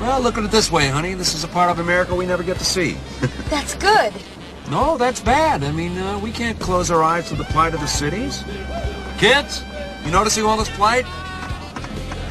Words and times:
Well, 0.00 0.20
look 0.22 0.38
at 0.38 0.44
it 0.44 0.50
this 0.50 0.72
way, 0.72 0.88
honey. 0.88 1.12
This 1.12 1.34
is 1.34 1.44
a 1.44 1.48
part 1.48 1.70
of 1.70 1.78
America 1.78 2.14
we 2.14 2.24
never 2.24 2.42
get 2.42 2.56
to 2.56 2.64
see. 2.64 2.96
That's 3.50 3.74
good. 3.74 4.14
No, 4.70 4.96
that's 4.96 5.20
bad. 5.20 5.64
I 5.64 5.72
mean, 5.72 5.98
uh, 5.98 6.16
we 6.20 6.30
can't 6.30 6.58
close 6.60 6.92
our 6.92 7.02
eyes 7.02 7.28
to 7.30 7.34
the 7.34 7.42
plight 7.44 7.74
of 7.74 7.80
the 7.80 7.88
cities. 7.88 8.44
Kids, 9.18 9.64
you 10.04 10.12
noticing 10.12 10.44
all 10.44 10.56
this 10.56 10.70
plight? 10.70 11.04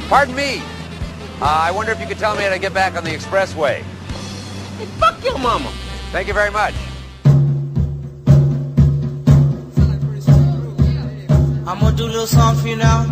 Pardon 0.08 0.34
me. 0.34 0.62
Uh, 1.40 1.44
I 1.44 1.70
wonder 1.70 1.92
if 1.92 2.00
you 2.00 2.06
could 2.06 2.18
tell 2.18 2.34
me 2.34 2.42
how 2.44 2.48
to 2.48 2.58
get 2.58 2.72
back 2.72 2.96
on 2.96 3.04
the 3.04 3.10
expressway. 3.10 3.82
Hey, 4.78 4.86
fuck 4.98 5.22
your 5.22 5.38
mama. 5.38 5.70
Thank 6.12 6.28
you 6.28 6.34
very 6.34 6.50
much. 6.50 6.74
I'm 11.66 11.78
gonna 11.78 11.94
do 11.94 12.04
a 12.04 12.06
little 12.06 12.26
song 12.26 12.56
for 12.56 12.68
you 12.68 12.76
now 12.76 13.04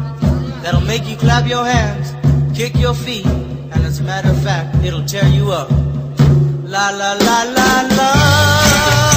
that'll 0.62 0.80
make 0.80 1.06
you 1.06 1.16
clap 1.16 1.46
your 1.46 1.64
hands, 1.64 2.12
kick 2.56 2.74
your 2.76 2.94
feet, 2.94 3.26
and 3.26 3.47
as 3.88 4.00
a 4.00 4.02
matter 4.02 4.28
of 4.28 4.42
fact, 4.42 4.84
it'll 4.84 5.04
tear 5.04 5.26
you 5.28 5.50
up. 5.50 5.70
La 6.74 6.90
la 6.90 7.14
la 7.14 7.42
la 7.56 7.88
la. 7.96 9.07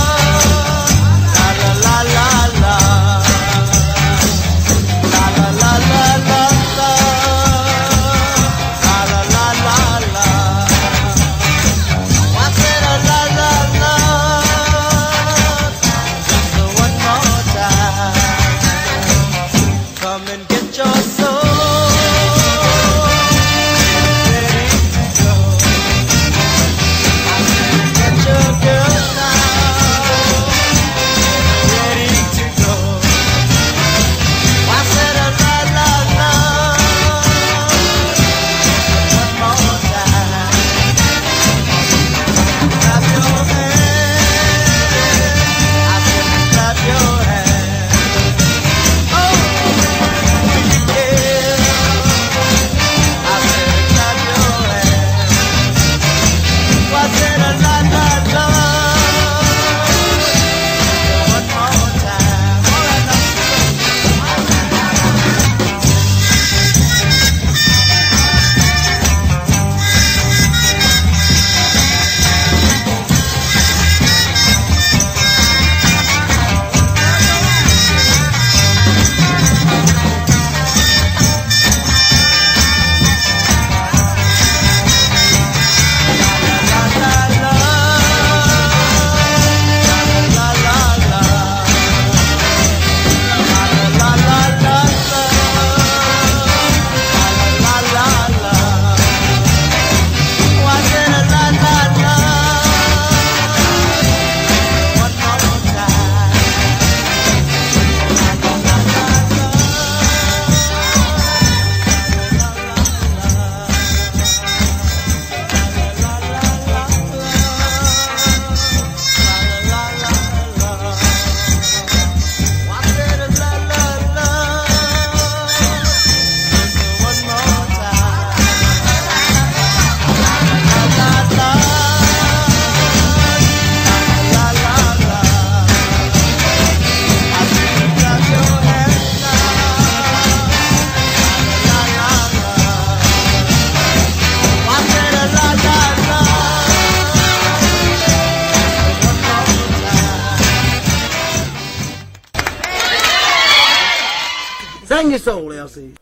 Soul, 155.31 155.49
LC. 155.49 155.95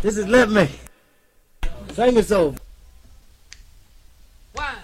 This 0.00 0.16
is 0.16 0.26
Let 0.26 0.48
Me. 0.48 0.66
Sing 1.92 2.14
your 2.14 2.22
soul. 2.22 2.56
One, 4.54 4.76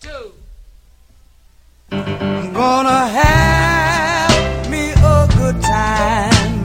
two. 0.00 0.32
I'm 1.90 2.54
gonna 2.54 3.06
have 3.20 4.70
me 4.70 4.92
a 4.92 5.28
good 5.36 5.60
time 5.60 6.64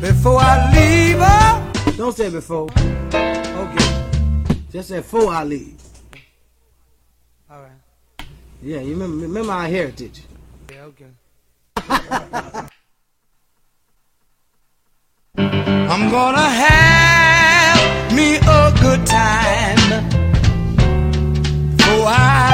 before 0.00 0.40
I 0.40 0.54
leave 0.74 1.20
her. 1.20 1.92
Don't 1.96 2.16
say 2.16 2.28
before. 2.30 2.68
Okay. 3.62 3.88
Just 4.72 4.88
say 4.88 4.96
before 4.96 5.32
I 5.32 5.44
leave. 5.44 5.80
All 7.48 7.62
right. 7.62 8.26
Yeah, 8.60 8.80
you 8.80 8.94
remember, 8.94 9.16
remember 9.28 9.52
our 9.52 9.68
heritage. 9.68 10.22
Yeah, 10.72 10.90
okay. 10.90 12.68
I'm 15.36 16.10
gonna 16.10 16.48
have 16.48 18.14
me 18.14 18.36
a 18.36 18.72
good 18.80 19.04
time. 19.04 20.06
Before 21.76 22.06
I 22.06 22.53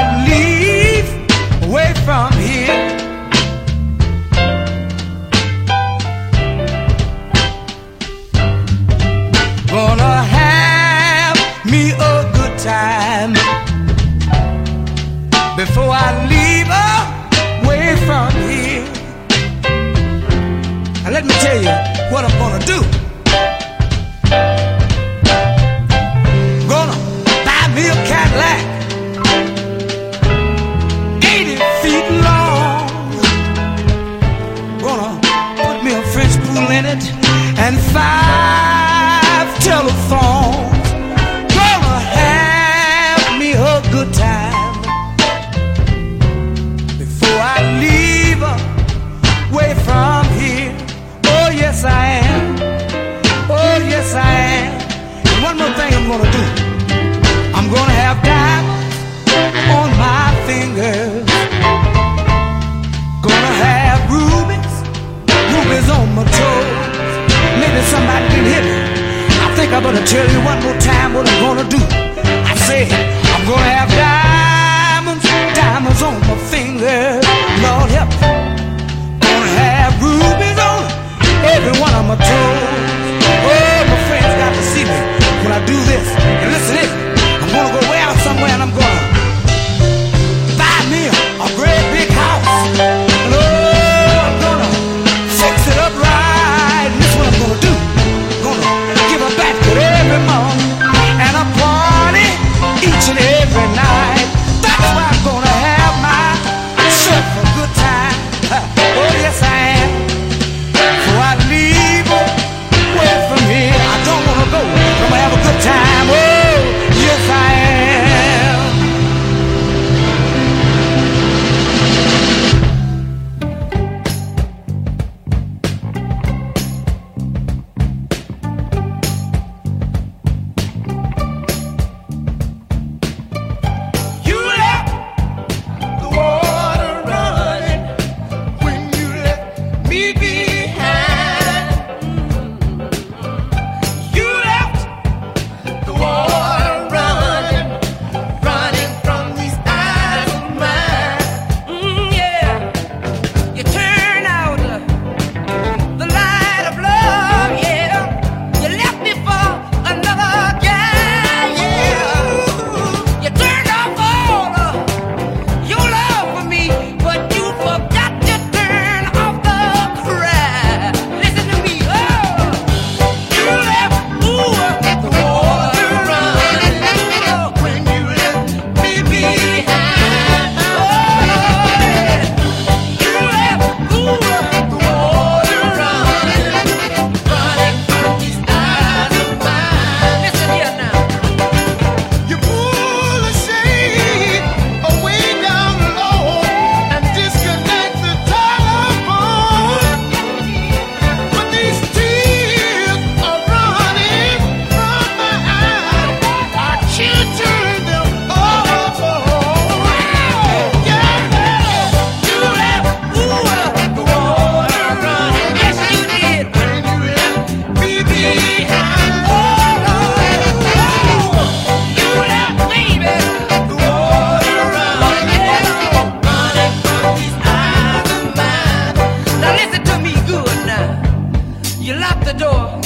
the 232.31 232.39
door 232.39 232.81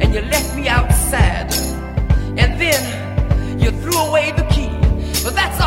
and 0.00 0.14
you 0.14 0.20
left 0.22 0.54
me 0.54 0.68
outside. 0.68 1.52
And 2.36 2.60
then 2.60 3.58
you 3.58 3.70
threw 3.70 3.98
away 4.08 4.32
the 4.32 4.44
key. 4.44 4.70
But 5.24 5.34
that's 5.34 5.59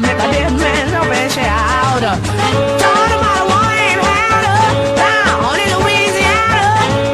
make 0.00 0.16
a 0.16 0.26
dead 0.32 0.52
man 0.52 0.94
up 0.94 1.06
and 1.06 1.30
shout. 1.32 2.02
Talking 2.80 3.14
about 3.20 3.40
a 3.40 3.46
woman 3.52 3.76
ain't 3.76 4.00
had 4.00 4.44
down 4.96 5.60
in 5.60 5.68
Louisiana. 5.76 6.68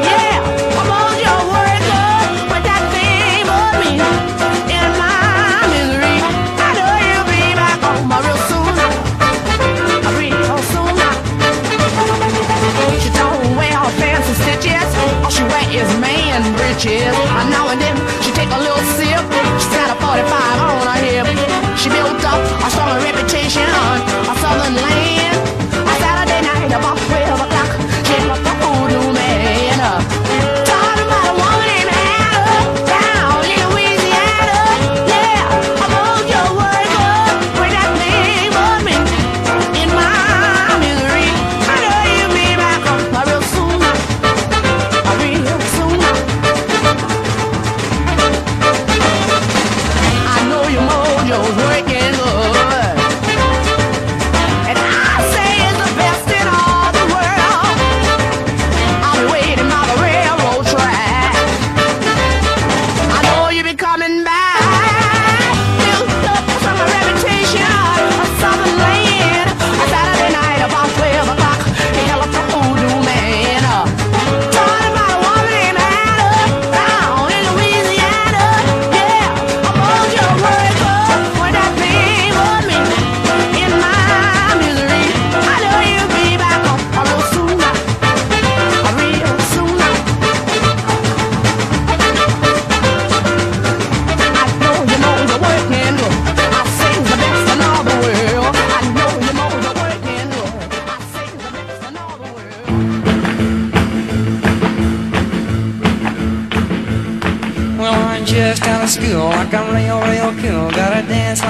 Yeah, 0.07 0.39
I'm 0.79 0.89
on 0.91 1.15
your 1.19 1.41
worker, 1.51 2.07
but 2.47 2.61
that 2.63 2.83
thing 2.95 3.43
but 3.43 3.75
me 3.83 3.99
in 3.99 4.89
my 4.95 5.67
misery. 5.67 6.17
I 6.23 6.69
know 6.77 6.91
you'll 7.03 7.27
be 7.27 7.43
back 7.59 7.77
home 7.83 8.07
real 8.07 8.39
soon, 8.47 8.75
real 10.15 10.57
soon. 10.71 10.95
She 13.03 13.09
don't 13.11 13.43
wear 13.59 13.75
fancy 13.99 14.33
stitches, 14.39 14.89
all 15.23 15.31
she 15.31 15.43
wear 15.43 15.67
is 15.75 15.91
man 15.99 16.39
breeches. 16.55 17.15
And 17.35 17.51
now 17.51 17.66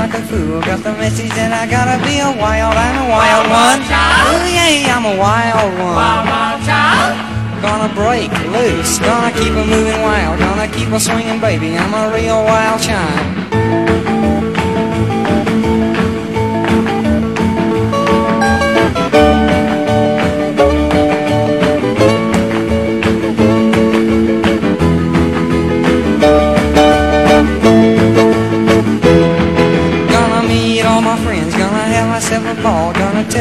like 0.07 0.21
a 0.21 0.25
fool. 0.27 0.61
Got 0.61 0.83
the 0.83 0.93
message 0.93 1.29
that 1.35 1.51
I 1.51 1.67
gotta 1.67 1.99
be 2.03 2.19
a 2.19 2.31
wild, 2.39 2.75
I'm 2.75 2.97
a 3.03 3.07
wild 3.11 3.47
one. 3.51 3.79
Oh 3.83 4.43
yeah, 4.47 4.95
I'm 4.95 5.05
a 5.05 5.15
wild 5.19 5.71
one. 5.83 6.37
Gonna 7.61 7.91
break 7.93 8.31
loose, 8.53 8.99
gonna 8.99 9.31
keep 9.33 9.51
it 9.51 9.67
moving 9.67 10.01
wild, 10.01 10.39
gonna 10.39 10.67
keep 10.67 10.89
it 10.89 10.99
swinging, 10.99 11.39
baby. 11.39 11.75
I'm 11.75 11.93
a 11.93 12.13
real 12.13 12.43
wild 12.43 12.81
child. 12.81 13.46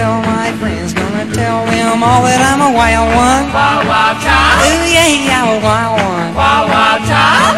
Tell 0.06 0.22
my 0.22 0.52
friends, 0.62 0.94
gonna 0.94 1.26
tell 1.34 1.66
them 1.66 1.98
all 2.06 2.22
that 2.22 2.38
I'm 2.38 2.62
a 2.62 2.70
wild 2.70 3.10
one. 3.10 3.44
Wild, 3.50 3.82
wild 3.90 4.16
child. 4.22 4.62
Ooh 4.62 4.86
yeah, 4.86 5.42
I'm 5.42 5.58
a 5.58 5.60
wild 5.66 5.98
one. 5.98 6.30
Wild, 6.30 6.66
wild 6.70 7.02
child. 7.10 7.54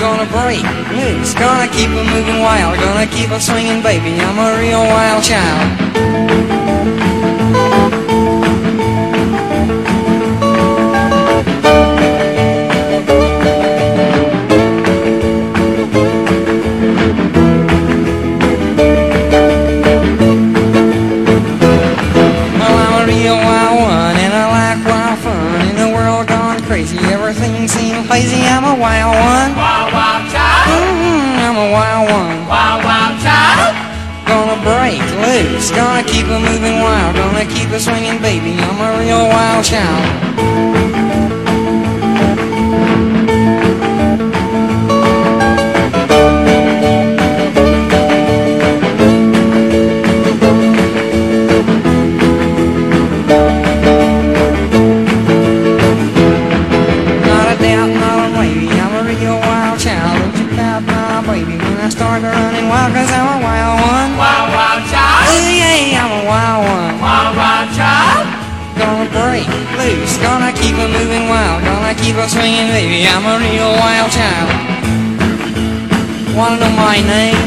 Gonna 0.00 0.28
break 0.32 0.64
loose, 0.96 1.34
gonna 1.36 1.68
keep 1.68 1.92
it 1.92 2.06
moving 2.08 2.40
wild, 2.40 2.80
gonna 2.80 3.06
keep 3.06 3.28
it 3.28 3.42
swinging, 3.44 3.82
baby. 3.82 4.16
I'm 4.24 4.40
a 4.40 4.56
real 4.56 4.84
wild 4.88 5.22
child. 5.22 7.11
Keep 37.72 37.80
swinging, 37.80 38.20
baby. 38.20 38.52
I'm 38.58 38.80
a 38.80 38.98
real 38.98 39.28
wild 39.28 39.64
child. 39.64 40.18
Start 61.90 62.22
running 62.22 62.68
wild, 62.68 62.94
cause 62.94 63.10
I'm 63.10 63.40
a 63.40 63.44
wild 63.44 63.80
one. 63.80 64.16
Wild, 64.16 64.54
wild 64.54 64.90
child. 64.90 65.11
Ooh, 65.32 65.48
yeah, 65.48 66.04
I'm 66.04 66.12
a 66.12 66.22
wild 66.28 66.60
one. 66.68 67.00
Wild, 67.00 67.36
wild 67.36 67.68
child. 67.72 68.26
Gonna 68.76 69.08
break 69.08 69.48
loose, 69.80 70.16
gonna 70.18 70.52
keep 70.52 70.76
it 70.76 70.90
moving 70.92 71.28
wild, 71.28 71.64
gonna 71.64 71.94
keep 71.94 72.16
it 72.16 72.28
swinging, 72.28 72.68
baby. 72.68 73.06
I'm 73.08 73.24
a 73.24 73.40
real 73.40 73.72
wild 73.80 74.10
child. 74.12 74.48
Wanna 76.36 76.60
know 76.60 76.72
my 76.76 77.00
name? 77.00 77.40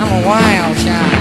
I'm 0.00 0.10
a 0.20 0.26
wild 0.26 0.76
child. 0.84 1.17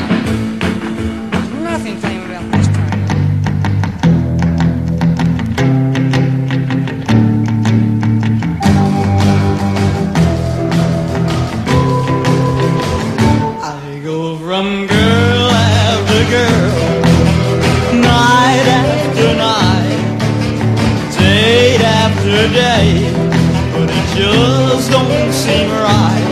But 22.54 23.89
it 23.89 24.08
just 24.16 24.92
don't 24.92 25.34
seem 25.34 25.70
right. 25.70 26.25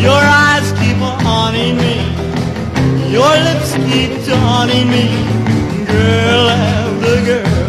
Your 0.00 0.22
eyes 0.22 0.72
keep 0.72 0.96
haunting 0.96 1.76
me, 1.76 1.96
your 3.10 3.34
lips 3.46 3.72
keep 3.88 4.24
taunting 4.24 4.88
me, 4.90 5.06
girl 5.86 6.48
after 6.48 7.16
girl. 7.28 7.66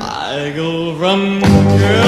I 0.00 0.52
go 0.54 0.96
from 0.98 1.40
girl 1.40 2.07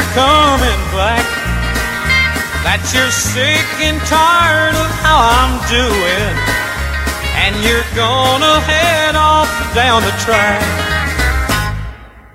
never 0.00 0.14
coming 0.14 0.80
back. 0.92 1.26
That 2.64 2.80
you're 2.92 3.10
sick 3.10 3.66
and 3.80 3.98
tired 4.06 4.74
of 4.74 4.90
how 5.04 5.18
I'm 5.20 5.54
doing. 5.68 6.34
And 7.40 7.56
you're 7.64 7.88
gonna 7.96 8.60
head 8.60 9.16
off 9.16 9.48
down 9.74 10.02
the 10.02 10.14
track. 10.24 10.60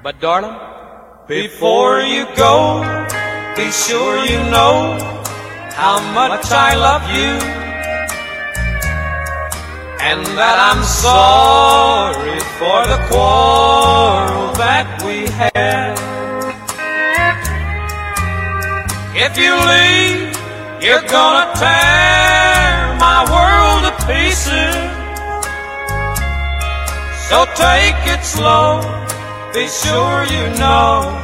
But 0.04 0.20
darling, 0.20 0.58
before 1.28 2.02
you 2.02 2.26
go, 2.36 2.82
be 3.56 3.72
sure 3.72 4.26
you 4.26 4.38
know 4.50 4.98
how 5.74 6.00
much 6.14 6.52
I 6.52 6.76
love 6.76 7.06
you. 7.10 7.34
And 10.02 10.26
that 10.38 10.58
I'm 10.70 10.84
sorry 10.84 12.40
for 12.60 12.80
the 12.92 13.00
quarrel 13.10 14.54
that 14.54 15.02
we 15.06 15.28
had. 15.28 16.15
If 19.18 19.38
you 19.38 19.56
leave, 19.56 20.36
you're 20.84 21.08
gonna 21.08 21.48
tear 21.56 23.00
my 23.00 23.24
world 23.32 23.88
to 23.88 23.94
pieces. 24.06 24.76
So 27.30 27.46
take 27.56 27.96
it 28.12 28.26
slow, 28.26 28.84
be 29.54 29.70
sure 29.70 30.26
you 30.26 30.46
know 30.60 31.16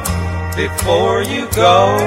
before 0.56 1.20
you 1.22 1.46
go. 1.52 1.98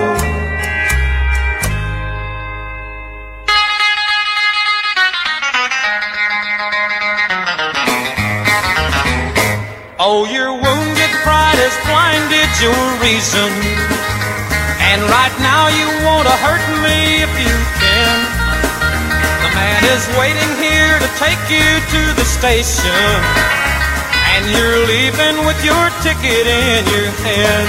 Oh, 10.00 10.26
your 10.34 10.52
wounded 10.52 11.12
pride 11.22 11.60
has 11.62 11.78
blinded 11.86 12.50
your 12.60 12.82
reason. 13.06 13.95
And 14.96 15.04
right 15.12 15.36
now 15.44 15.68
you 15.68 15.88
want 16.08 16.24
to 16.26 16.36
hurt 16.40 16.64
me 16.80 17.20
if 17.20 17.34
you 17.36 17.56
can. 17.84 18.16
The 19.44 19.52
man 19.52 19.84
is 19.92 20.08
waiting 20.16 20.52
here 20.56 20.96
to 21.04 21.10
take 21.20 21.44
you 21.52 21.68
to 21.92 22.02
the 22.16 22.24
station. 22.24 23.12
And 24.32 24.48
you're 24.56 24.88
leaving 24.88 25.46
with 25.46 25.60
your 25.68 25.86
ticket 26.00 26.48
in 26.48 26.88
your 26.96 27.12
hand. 27.28 27.68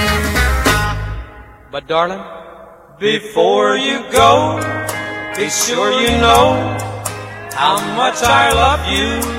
But 1.69 1.85
darling, 1.85 2.23
before 2.97 3.75
you 3.75 4.09
go, 4.09 4.61
be 5.35 5.49
sure 5.49 5.91
you 5.99 6.11
know 6.23 6.55
how 7.51 7.75
much 7.97 8.23
I 8.23 8.53
love 8.53 8.87
you. 8.87 9.36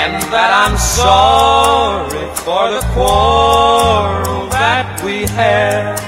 And 0.00 0.22
that 0.32 0.50
I'm 0.62 0.76
sorry 0.78 2.26
for 2.46 2.64
the 2.74 2.82
quarrel 2.94 4.46
that 4.48 5.02
we 5.04 5.26
had. 5.26 5.98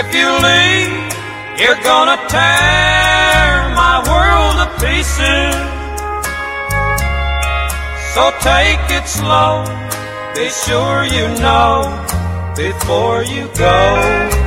If 0.00 0.06
you 0.18 0.28
leave, 0.48 1.14
you're 1.60 1.80
gonna 1.90 2.18
tear 2.26 3.70
my 3.82 3.96
world 4.10 4.54
to 4.60 4.68
pieces. 4.82 5.54
So 8.14 8.22
take 8.42 8.84
it 8.98 9.06
slow, 9.06 9.62
be 10.34 10.48
sure 10.50 11.04
you 11.04 11.26
know 11.38 11.86
before 12.56 13.22
you 13.22 13.46
go. 13.56 14.43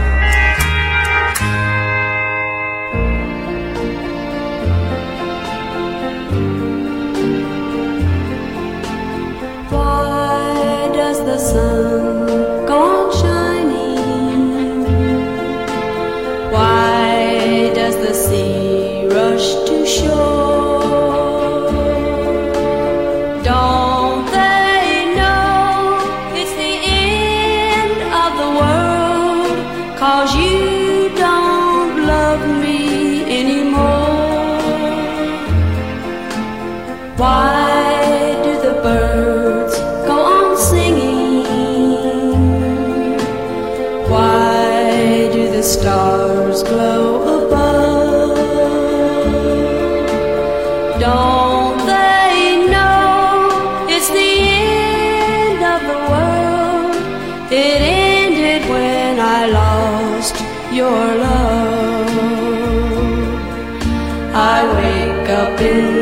Wake 65.60 65.97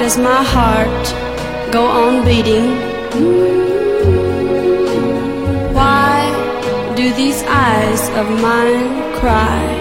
does 0.00 0.16
my 0.16 0.42
heart 0.42 1.04
go 1.70 1.84
on 1.84 2.24
beating? 2.24 2.70
Why 5.74 6.16
do 6.96 7.12
these 7.12 7.42
eyes 7.42 8.08
of 8.20 8.26
mine 8.40 9.12
cry? 9.20 9.79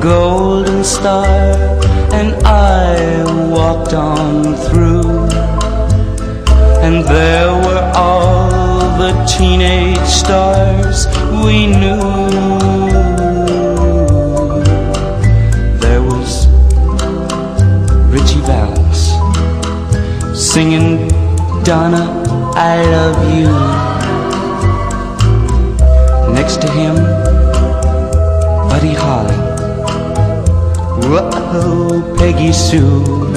Golden 0.00 0.82
star, 0.82 1.26
and 2.12 2.34
I 2.46 3.22
walked 3.50 3.92
on 3.92 4.56
through. 4.56 5.28
And 6.80 7.04
there 7.04 7.52
were 7.52 7.92
all 7.94 8.48
the 8.96 9.12
teenage 9.28 9.98
stars 10.08 11.06
we 11.44 11.66
knew. 11.66 12.00
There 15.78 16.02
was 16.02 16.46
Ritchie 18.08 18.40
Valens 18.48 19.12
singing 20.34 21.08
Donna, 21.62 22.04
I 22.56 22.82
love 22.82 23.20
you. 23.36 23.50
Next 26.32 26.62
to 26.62 26.70
him, 26.72 26.96
Whoa, 31.52 32.14
Peggy 32.16 32.52
Sue. 32.52 33.34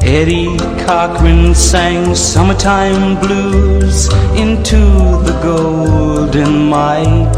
Eddie 0.00 0.56
Cochran 0.86 1.54
sang 1.54 2.14
summertime 2.14 3.20
blues 3.20 4.08
into 4.34 4.80
the 5.28 5.38
golden 5.42 6.70
mic. 6.70 7.36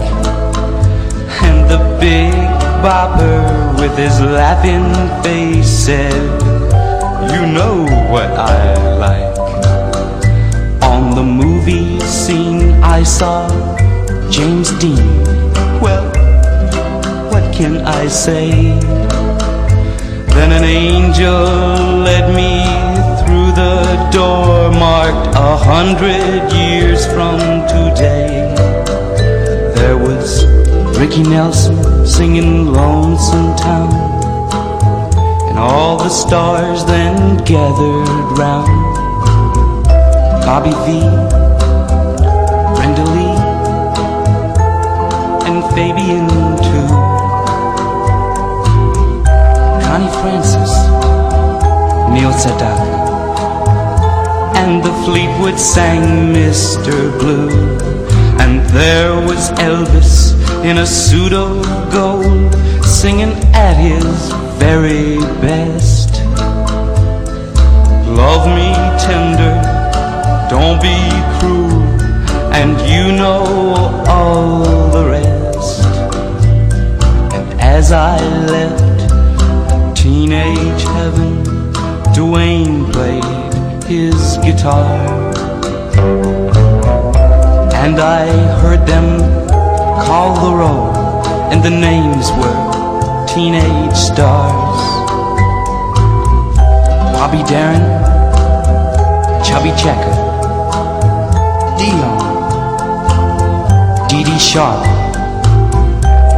And 1.43 1.69
the 1.69 1.81
big 1.99 2.33
bopper 2.79 3.75
with 3.81 3.99
his 3.99 4.21
laughing 4.21 4.87
face 5.25 5.67
said, 5.67 6.23
You 7.35 7.45
know 7.53 7.83
what 8.09 8.31
I 8.38 8.77
like. 8.99 9.37
On 10.85 11.17
the 11.17 11.25
movie 11.25 11.99
scene, 11.99 12.81
I 12.85 13.03
saw 13.03 13.49
James 14.31 14.71
Dean. 14.79 15.25
Well, 15.83 16.12
can 17.62 17.87
I 17.87 18.09
say? 18.09 18.51
Then 20.35 20.51
an 20.51 20.64
angel 20.64 21.44
led 22.09 22.27
me 22.35 22.55
through 23.20 23.51
the 23.62 23.77
door 24.11 24.72
marked 24.72 25.29
a 25.37 25.57
hundred 25.70 26.53
years 26.53 27.07
from 27.14 27.38
today. 27.68 28.53
There 29.77 29.96
was 29.96 30.44
Ricky 30.98 31.22
Nelson 31.22 32.05
singing 32.05 32.66
Lonesome 32.66 33.55
Town, 33.55 33.92
and 35.48 35.57
all 35.57 35.98
the 35.98 36.09
stars 36.09 36.85
then 36.85 37.44
gathered 37.44 38.38
round. 38.42 38.83
Bobby 40.44 40.75
Vee, 40.85 41.14
Brenda 42.75 43.05
Lee, 43.14 43.38
and 45.46 45.62
Fabian 45.77 46.62
Connie 49.92 50.09
Francis, 50.22 50.72
Neil 52.14 52.33
Sedaka, 52.33 52.88
and 54.57 54.83
the 54.83 54.92
Fleetwood 55.05 55.61
sang 55.61 56.33
Mr. 56.33 56.94
Blue. 57.18 57.50
And 58.40 58.61
there 58.70 59.14
was 59.28 59.50
Elvis 59.61 60.33
in 60.64 60.78
a 60.78 60.87
suit 60.87 61.35
of 61.35 61.62
gold, 61.92 62.55
singing 62.83 63.35
at 63.52 63.74
his 63.74 64.33
very 64.57 65.18
best. 65.44 66.24
Love 68.09 68.46
me 68.48 68.72
tender, 68.96 69.55
don't 70.48 70.81
be 70.81 70.96
cruel, 71.38 71.83
and 72.55 72.81
you 72.90 73.14
know 73.14 73.44
all 74.09 74.88
the 74.88 75.05
rest. 75.07 75.85
And 77.35 77.61
as 77.61 77.92
I 77.92 78.16
left 78.46 78.82
teenage 80.03 80.83
heaven, 80.83 81.45
Duane 82.12 82.91
played 82.91 83.55
his 83.85 84.37
guitar. 84.38 84.85
And 87.73 88.01
I 88.01 88.27
heard 88.61 88.85
them 88.85 89.21
call 90.05 90.35
the 90.45 90.57
roll, 90.57 90.91
and 91.53 91.62
the 91.62 91.71
names 91.71 92.33
were 92.33 93.27
teenage 93.29 93.95
stars. 93.95 94.83
Bobby 97.15 97.45
Darin, 97.45 97.87
Chubby 99.45 99.71
Checker, 99.81 100.17
Dion, 101.79 102.19
Dee 104.09 104.25
Dee 104.25 104.38
Sharp, 104.41 104.83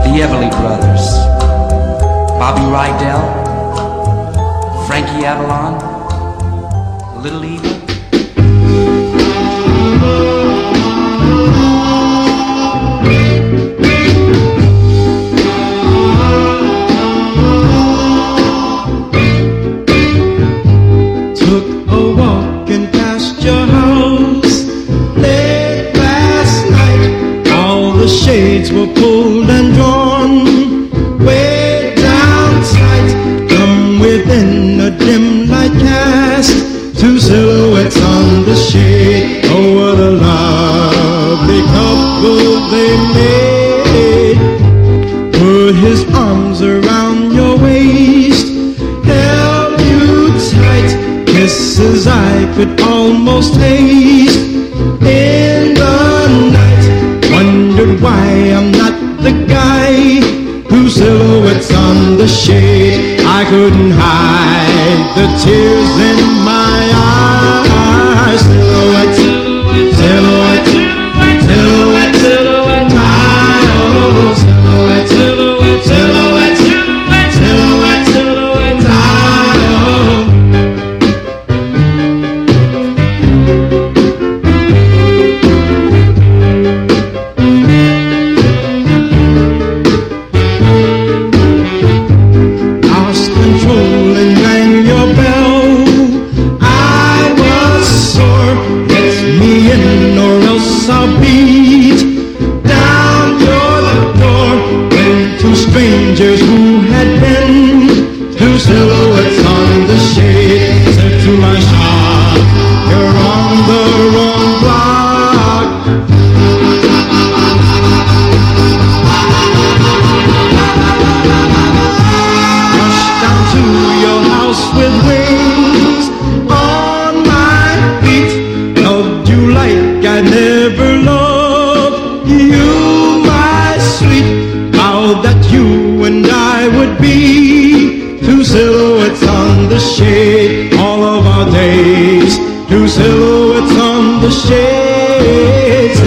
the 0.04 0.20
Everly 0.20 0.50
Brothers, 0.50 1.06
Bobby 2.38 2.60
Rydell, 2.60 3.43
Frankie 4.94 5.26
Avalon, 5.26 5.74
Little 7.20 7.44
Eva. 7.44 7.53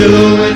Shade. 0.07 0.46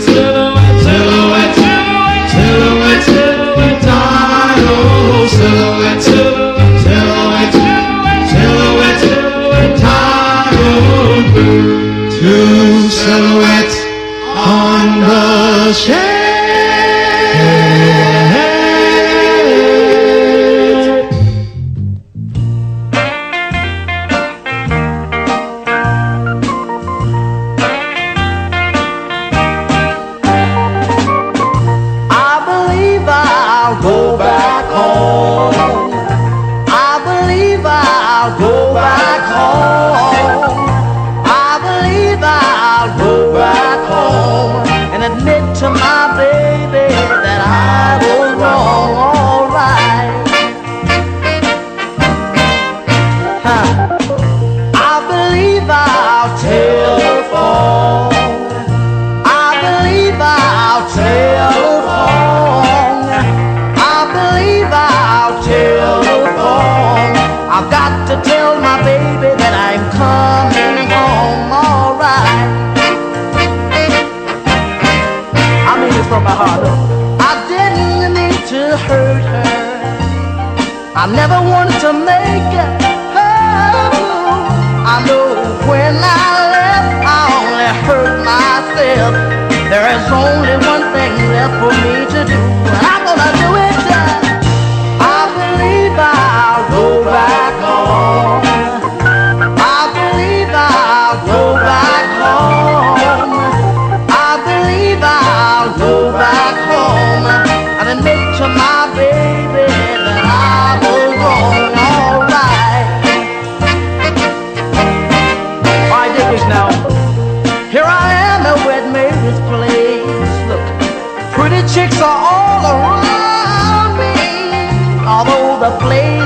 The 125.61 125.69
place 125.77 126.20